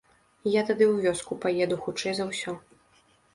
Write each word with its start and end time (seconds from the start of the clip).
Я 0.51 0.61
тады 0.69 0.87
ў 0.93 1.05
вёску 1.07 1.37
паеду, 1.43 1.77
хутчэй 1.85 2.13
за 2.21 2.29
ўсё. 2.31 2.57